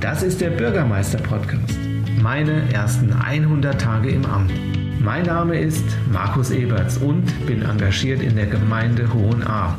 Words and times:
Das 0.00 0.22
ist 0.22 0.40
der 0.40 0.48
Bürgermeister-Podcast. 0.48 1.78
Meine 2.22 2.72
ersten 2.72 3.12
100 3.12 3.78
Tage 3.78 4.08
im 4.08 4.24
Amt. 4.24 4.50
Mein 4.98 5.26
Name 5.26 5.60
ist 5.60 5.84
Markus 6.10 6.50
Eberts 6.50 6.96
und 6.96 7.24
bin 7.46 7.60
engagiert 7.60 8.22
in 8.22 8.34
der 8.34 8.46
Gemeinde 8.46 9.12
Hohenahr. 9.12 9.78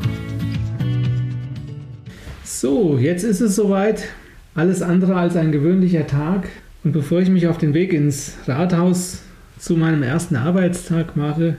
So, 2.43 2.99
jetzt 2.99 3.23
ist 3.23 3.41
es 3.41 3.55
soweit. 3.55 4.09
Alles 4.53 4.83
andere 4.83 5.15
als 5.15 5.35
ein 5.35 5.51
gewöhnlicher 5.51 6.05
Tag. 6.05 6.49
Und 6.83 6.91
bevor 6.91 7.19
ich 7.21 7.29
mich 7.29 7.47
auf 7.47 7.57
den 7.57 7.73
Weg 7.73 7.91
ins 7.91 8.37
Rathaus 8.45 9.23
zu 9.57 9.75
meinem 9.75 10.03
ersten 10.03 10.35
Arbeitstag 10.35 11.17
mache, 11.17 11.55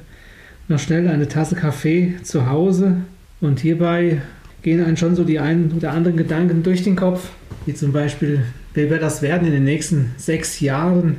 noch 0.69 0.79
schnell 0.79 1.09
eine 1.09 1.27
Tasse 1.27 1.57
Kaffee 1.57 2.15
zu 2.23 2.49
Hause. 2.49 2.99
Und 3.41 3.59
hierbei 3.59 4.23
gehen 4.63 4.83
einem 4.83 4.97
schon 4.97 5.17
so 5.17 5.25
die 5.25 5.41
einen 5.41 5.73
oder 5.73 5.93
anderen 5.93 6.17
Gedanken 6.17 6.63
durch 6.63 6.83
den 6.83 6.97
Kopf, 6.97 7.31
wie 7.67 7.75
zum 7.75 7.93
Beispiel, 7.93 8.45
wer 8.75 8.91
wird 8.91 9.03
das 9.03 9.23
werden 9.23 9.47
in 9.47 9.53
den 9.53 9.65
nächsten 9.65 10.13
sechs 10.17 10.61
Jahren? 10.61 11.19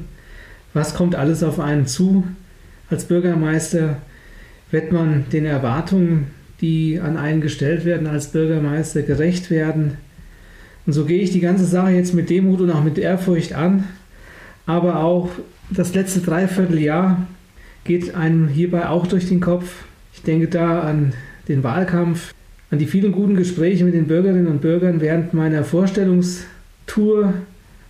Was 0.74 0.96
kommt 0.96 1.16
alles 1.16 1.44
auf 1.44 1.60
einen 1.60 1.86
zu? 1.86 2.24
Als 2.90 3.06
Bürgermeister 3.06 3.98
wird 4.72 4.92
man 4.92 5.26
den 5.32 5.46
Erwartungen, 5.46 6.28
die 6.62 7.00
an 7.00 7.18
einen 7.18 7.42
gestellt 7.42 7.86
werden, 7.86 8.08
als 8.08 8.32
Bürgermeister 8.32 9.04
gerecht 9.04 9.52
werden. 9.52 9.98
Und 10.86 10.94
so 10.94 11.06
gehe 11.06 11.22
ich 11.22 11.32
die 11.32 11.40
ganze 11.40 11.66
Sache 11.66 11.92
jetzt 11.92 12.14
mit 12.14 12.30
Demut 12.30 12.62
und 12.62 12.72
auch 12.72 12.84
mit 12.84 12.98
Ehrfurcht 12.98 13.54
an. 13.54 13.86
Aber 14.66 15.00
auch 15.00 15.30
das 15.70 15.94
letzte 15.94 16.22
Dreivierteljahr 16.22 17.28
geht 17.84 18.16
einem 18.16 18.48
hierbei 18.48 18.88
auch 18.88 19.08
durch 19.08 19.28
den 19.28 19.42
Kopf. 19.42 19.84
Ich 20.14 20.24
denke 20.24 20.48
da 20.48 20.82
an 20.82 21.14
den 21.48 21.64
Wahlkampf, 21.64 22.34
an 22.74 22.80
die 22.80 22.88
vielen 22.88 23.12
guten 23.12 23.36
Gespräche 23.36 23.86
mit 23.86 23.94
den 23.94 24.08
Bürgerinnen 24.08 24.48
und 24.48 24.62
Bürgern 24.62 25.00
während 25.00 25.36
meiner 25.36 25.64
Vorstellungstour 25.64 27.36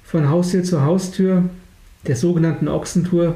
von 0.03 0.29
Haustür 0.29 0.63
zu 0.65 0.83
Haustür, 0.83 1.43
der 2.05 2.17
sogenannten 2.17 2.67
Ochsentour, 2.67 3.35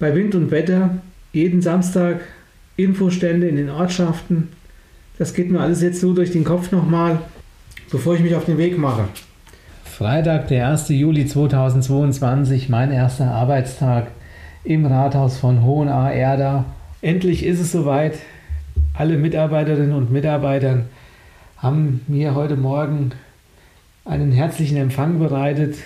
bei 0.00 0.12
Wind 0.16 0.34
und 0.34 0.50
Wetter, 0.50 0.98
jeden 1.32 1.62
Samstag 1.62 2.22
Infostände 2.76 3.46
in 3.46 3.54
den 3.54 3.70
Ortschaften. 3.70 4.48
Das 5.18 5.34
geht 5.34 5.52
mir 5.52 5.60
alles 5.60 5.82
jetzt 5.82 6.00
so 6.00 6.14
durch 6.14 6.32
den 6.32 6.42
Kopf 6.42 6.72
nochmal, 6.72 7.20
bevor 7.92 8.16
ich 8.16 8.20
mich 8.20 8.34
auf 8.34 8.46
den 8.46 8.58
Weg 8.58 8.76
mache. 8.76 9.04
Freitag, 9.84 10.48
der 10.48 10.68
1. 10.68 10.88
Juli 10.88 11.26
2022, 11.26 12.70
mein 12.70 12.90
erster 12.90 13.30
Arbeitstag 13.30 14.08
im 14.64 14.84
Rathaus 14.84 15.38
von 15.38 15.62
Hohenahr-Erda. 15.62 16.64
Endlich 17.02 17.46
ist 17.46 17.60
es 17.60 17.70
soweit. 17.70 18.14
Alle 18.94 19.16
Mitarbeiterinnen 19.16 19.94
und 19.94 20.12
Mitarbeiter 20.12 20.84
haben 21.56 22.02
mir 22.08 22.34
heute 22.34 22.56
Morgen 22.56 23.12
einen 24.04 24.32
herzlichen 24.32 24.76
Empfang 24.76 25.18
bereitet 25.18 25.76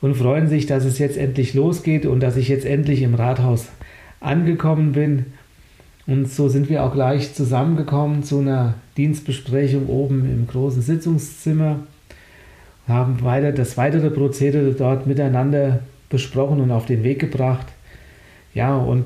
und 0.00 0.14
freuen 0.14 0.48
sich, 0.48 0.64
dass 0.64 0.86
es 0.86 0.98
jetzt 0.98 1.18
endlich 1.18 1.52
losgeht 1.52 2.06
und 2.06 2.20
dass 2.20 2.38
ich 2.38 2.48
jetzt 2.48 2.64
endlich 2.64 3.02
im 3.02 3.14
Rathaus 3.14 3.68
angekommen 4.20 4.92
bin. 4.92 5.26
Und 6.06 6.30
so 6.30 6.48
sind 6.48 6.70
wir 6.70 6.82
auch 6.82 6.94
gleich 6.94 7.34
zusammengekommen 7.34 8.22
zu 8.22 8.38
einer 8.38 8.74
Dienstbesprechung 8.96 9.86
oben 9.88 10.24
im 10.24 10.46
großen 10.46 10.80
Sitzungszimmer, 10.80 11.80
haben 12.88 13.22
weiter 13.22 13.52
das 13.52 13.76
weitere 13.76 14.08
Prozedere 14.08 14.72
dort 14.72 15.06
miteinander 15.06 15.80
besprochen 16.08 16.62
und 16.62 16.70
auf 16.70 16.86
den 16.86 17.04
Weg 17.04 17.18
gebracht. 17.18 17.66
Ja, 18.54 18.74
und 18.78 19.04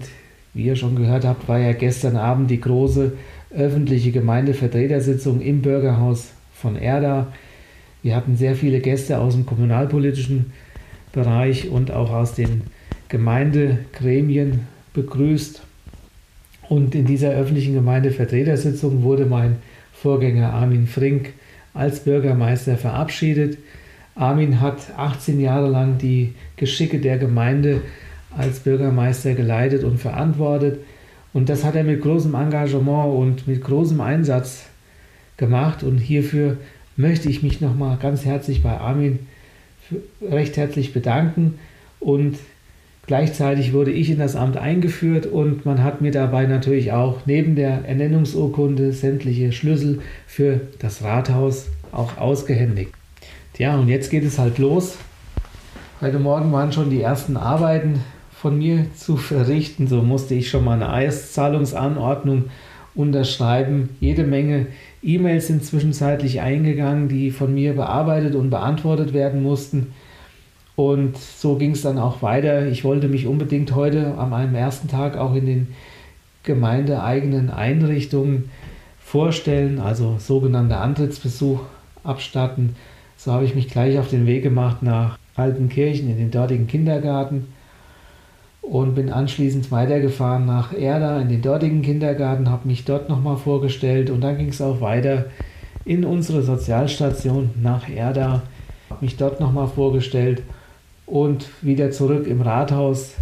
wie 0.55 0.65
ihr 0.65 0.77
schon 0.77 0.97
gehört 0.97 1.25
habt, 1.25 1.49
war 1.49 1.59
ja 1.59 1.73
gestern 1.73 2.17
Abend 2.17 2.51
die 2.51 2.61
große 2.61 3.13
öffentliche 3.51 4.13
Gemeindevertretersitzung 4.13 5.41
im 5.41 5.63
Bürgerhaus 5.63 6.31
von 6.55 6.77
Erda. 6.77 7.33
Wir 8.03 8.17
hatten 8.17 8.37
sehr 8.37 8.55
viele 8.55 8.81
Gäste 8.81 9.19
aus 9.19 9.35
dem 9.35 9.47
kommunalpolitischen 9.47 10.53
Bereich 11.13 11.69
und 11.69 11.91
auch 11.91 12.11
aus 12.11 12.35
den 12.35 12.63
Gemeindegremien 13.09 14.67
begrüßt. 14.95 15.63
Und 16.69 16.95
in 16.95 17.05
dieser 17.05 17.31
öffentlichen 17.31 17.75
Gemeindevertretersitzung 17.75 19.03
wurde 19.03 19.27
mein 19.27 19.57
Vorgänger 19.93 20.53
Armin 20.53 20.87
Frink 20.87 21.33
als 21.75 22.01
Bürgermeister 22.01 22.77
verabschiedet. 22.77 23.59
Armin 24.15 24.61
hat 24.61 24.93
18 24.97 25.41
Jahre 25.41 25.69
lang 25.69 25.99
die 25.99 26.35
Geschicke 26.57 26.99
der 26.99 27.19
Gemeinde 27.19 27.83
als 28.37 28.61
Bürgermeister 28.61 29.35
geleitet 29.35 29.85
und 29.85 29.99
verantwortet. 29.99 30.81
Und 31.33 31.49
das 31.49 31.65
hat 31.65 31.75
er 31.75 31.85
mit 31.85 32.03
großem 32.03 32.35
Engagement 32.35 33.15
und 33.15 33.49
mit 33.49 33.63
großem 33.63 34.01
Einsatz 34.01 34.67
gemacht. 35.37 35.83
Und 35.83 35.99
hierfür 35.99 36.59
möchte 36.97 37.29
ich 37.29 37.43
mich 37.43 37.61
nochmal 37.61 37.97
ganz 38.01 38.25
herzlich 38.25 38.63
bei 38.63 38.79
Armin 38.79 39.21
recht 40.21 40.57
herzlich 40.57 40.93
bedanken. 40.93 41.59
Und 42.01 42.39
gleichzeitig 43.07 43.73
wurde 43.73 43.93
ich 43.93 44.11
in 44.11 44.19
das 44.19 44.37
Amt 44.37 44.57
eingeführt 44.57 45.27
und 45.27 45.65
man 45.65 45.83
hat 45.83 46.01
mir 46.01 46.11
dabei 46.11 46.47
natürlich 46.47 46.93
auch 46.93 47.21
neben 47.27 47.57
der 47.57 47.85
Ernennungsurkunde 47.87 48.93
sämtliche 48.93 49.53
Schlüssel 49.53 50.01
für 50.27 50.61
das 50.79 51.03
Rathaus 51.03 51.69
auch 51.93 52.17
ausgehändigt. 52.19 52.93
Ja, 53.59 53.77
und 53.77 53.89
jetzt 53.89 54.11
geht 54.11 54.25
es 54.25 54.39
halt 54.39 54.59
los. 54.59 54.97
Heute 56.01 56.19
Morgen 56.19 56.51
waren 56.53 56.73
schon 56.73 56.91
die 56.91 57.01
ersten 57.01 57.37
Arbeiten 57.37 58.01
von 58.43 58.59
mir 58.59 58.87
zu 58.97 59.17
verrichten. 59.17 59.87
So 59.87 60.03
musste 60.03 60.35
ich 60.35 60.51
schon 60.51 60.65
mal 60.65 60.73
eine 60.73 60.93
Eiszahlungsanordnung 60.93 62.47
unterschreiben. 62.97 63.91
Jede 64.01 64.25
Menge 64.25 64.67
E-Mails 65.01 65.47
sind 65.47 65.65
zwischenzeitlich 65.65 66.41
eingegangen, 66.41 67.09
die 67.09 67.31
von 67.31 67.55
mir 67.55 67.75
bearbeitet 67.75 68.35
und 68.35 68.51
beantwortet 68.51 69.13
werden 69.13 69.45
mussten. 69.45 69.95
Und 70.75 71.17
so 71.17 71.55
ging 71.55 71.71
es 71.71 71.83
dann 71.83 71.99
auch 71.99 72.21
weiter. 72.21 72.67
Ich 72.67 72.83
wollte 72.83 73.07
mich 73.07 73.29
unbedingt 73.29 73.77
heute 73.77 74.19
an 74.19 74.31
meinem 74.31 74.57
ersten 74.57 74.89
Tag 74.89 75.17
auch 75.17 75.37
in 75.37 75.47
den 75.47 75.69
gemeindeeigenen 76.43 77.49
Einrichtungen 77.49 78.51
vorstellen, 78.99 79.79
also 79.79 80.17
sogenannter 80.19 80.81
Antrittsbesuch 80.81 81.61
abstatten. 82.03 82.75
So 83.17 83.31
habe 83.31 83.45
ich 83.45 83.55
mich 83.55 83.69
gleich 83.69 84.01
auf 84.01 84.09
den 84.09 84.27
Weg 84.27 84.43
gemacht 84.43 84.83
nach 84.83 85.17
Altenkirchen 85.37 86.11
in 86.11 86.19
den 86.19 86.33
dortigen 86.33 86.67
Kindergarten 86.67 87.47
und 88.63 88.95
bin 88.95 89.11
anschließend 89.11 89.71
weitergefahren 89.71 90.47
nach 90.47 90.73
Erda 90.73 91.21
in 91.21 91.29
den 91.29 91.43
dortigen 91.43 91.83
Kindergarten, 91.83 92.49
habe 92.49 92.69
mich 92.69 92.85
dort 92.85 93.09
nochmal 93.09 93.37
vorgestellt 93.37 94.09
und 94.09 94.23
dann 94.23 94.39
ging 94.39 94.49
es 94.49 94.63
auch 94.63 94.81
weiter 94.81 95.27
in 95.85 96.05
unsere 96.05 96.43
Sozialstation 96.43 97.51
nach 97.61 97.89
Erda, 97.89 98.43
habe 98.89 99.05
mich 99.05 99.17
dort 99.17 99.41
nochmal 99.41 99.67
vorgestellt 99.67 100.43
und 101.07 101.49
wieder 101.61 101.91
zurück 101.91 102.27
im 102.27 102.41
Rathaus 102.41 103.15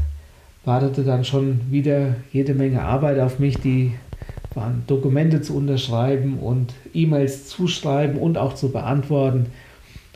wartete 0.64 1.04
dann 1.04 1.24
schon 1.24 1.60
wieder 1.70 2.16
jede 2.32 2.54
Menge 2.54 2.82
Arbeit 2.82 3.18
auf 3.18 3.38
mich, 3.38 3.58
die 3.58 3.94
waren 4.54 4.82
Dokumente 4.86 5.40
zu 5.40 5.56
unterschreiben 5.56 6.38
und 6.38 6.74
E-Mails 6.92 7.48
zuschreiben 7.48 8.18
und 8.18 8.36
auch 8.36 8.54
zu 8.54 8.70
beantworten. 8.70 9.46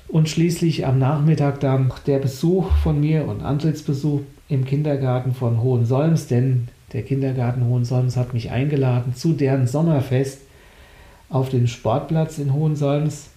Und 0.09 0.29
schließlich 0.29 0.87
am 0.87 0.99
Nachmittag 0.99 1.61
dann 1.61 1.93
der 2.07 2.19
Besuch 2.19 2.71
von 2.83 3.01
mir 3.01 3.27
und 3.27 3.43
Antrittsbesuch 3.43 4.21
im 4.49 4.65
Kindergarten 4.65 5.35
von 5.35 5.63
Hohensolms, 5.63 6.27
denn 6.29 6.69
der 6.93 7.03
Kindergarten 7.03 7.67
Hohensolms 7.67 8.17
hat 8.17 8.35
mich 8.35 8.51
eingeladen 8.51 9.15
zu 9.15 9.33
deren 9.33 9.67
Sommerfest 9.67 10.43
auf 11.29 11.49
dem 11.49 11.67
Sportplatz 11.67 12.39
in 12.39 12.53
Hohensolms. 12.53 13.31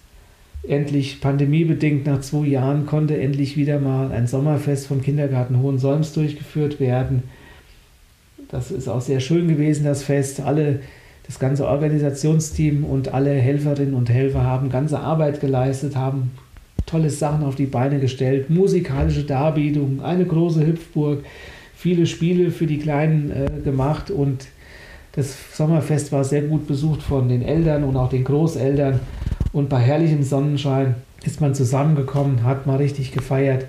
Endlich 0.66 1.20
pandemiebedingt 1.20 2.06
nach 2.06 2.20
zwei 2.20 2.46
Jahren 2.46 2.86
konnte 2.86 3.18
endlich 3.18 3.56
wieder 3.56 3.80
mal 3.80 4.12
ein 4.12 4.26
Sommerfest 4.26 4.86
vom 4.86 5.02
Kindergarten 5.02 5.60
Hohensolms 5.60 6.12
durchgeführt 6.12 6.78
werden. 6.78 7.24
Das 8.48 8.70
ist 8.70 8.88
auch 8.88 9.00
sehr 9.00 9.20
schön 9.20 9.48
gewesen, 9.48 9.84
das 9.84 10.02
Fest. 10.02 10.40
Alle, 10.40 10.80
das 11.26 11.38
ganze 11.38 11.66
Organisationsteam 11.66 12.84
und 12.84 13.12
alle 13.12 13.32
Helferinnen 13.32 13.94
und 13.94 14.08
Helfer 14.10 14.42
haben 14.42 14.70
ganze 14.70 15.00
Arbeit 15.00 15.40
geleistet, 15.40 15.96
haben 15.96 16.30
tolle 16.88 17.10
Sachen 17.10 17.44
auf 17.44 17.54
die 17.54 17.66
Beine 17.66 18.00
gestellt, 18.00 18.50
musikalische 18.50 19.24
Darbietungen, 19.24 20.00
eine 20.00 20.24
große 20.24 20.66
Hüpfburg, 20.66 21.24
viele 21.74 22.06
Spiele 22.06 22.50
für 22.50 22.66
die 22.66 22.78
Kleinen 22.78 23.30
äh, 23.30 23.60
gemacht 23.62 24.10
und 24.10 24.48
das 25.12 25.36
Sommerfest 25.56 26.12
war 26.12 26.24
sehr 26.24 26.42
gut 26.42 26.66
besucht 26.66 27.02
von 27.02 27.28
den 27.28 27.42
Eltern 27.42 27.84
und 27.84 27.96
auch 27.96 28.08
den 28.08 28.24
Großeltern 28.24 29.00
und 29.52 29.68
bei 29.68 29.78
herrlichem 29.78 30.22
Sonnenschein 30.22 30.96
ist 31.24 31.40
man 31.40 31.54
zusammengekommen, 31.54 32.44
hat 32.44 32.66
mal 32.66 32.76
richtig 32.76 33.12
gefeiert. 33.12 33.66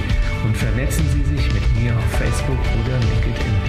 und 0.44 0.56
vernetzen 0.56 1.04
Sie 1.12 1.22
sich 1.36 1.54
mit 1.54 1.62
mir 1.80 1.96
auf 1.96 2.10
Facebook 2.18 2.58
oder 2.58 2.98
LinkedIn. 2.98 3.59